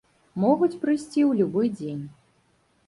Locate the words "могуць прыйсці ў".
0.43-1.31